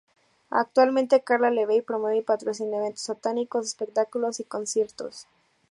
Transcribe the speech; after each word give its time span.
Actualmente, 0.49 1.21
Karla 1.23 1.51
LaVey 1.51 1.83
promueve 1.83 2.17
y 2.17 2.21
patrocina 2.23 2.77
eventos 2.77 3.03
satánicos, 3.03 3.67
espectáculos 3.67 4.39
y 4.39 4.45
conciertos. 4.45 5.27